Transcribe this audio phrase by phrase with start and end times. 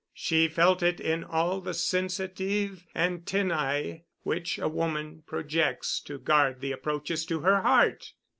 [0.15, 6.71] She felt it in all the sensitive antennæ which a woman projects to guard the
[6.71, 8.13] approaches to her heart.